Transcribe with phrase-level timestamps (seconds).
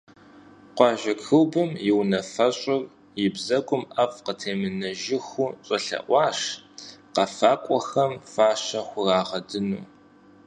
[0.75, 2.81] Къуажэ клубым и унафэщӀыр
[3.23, 6.39] и бзэгум ӀэфӀ къытемынэжыху щӀэлъэӀуащ
[7.13, 9.83] къэфакӀуэхэм фащэ хурагъэдыну.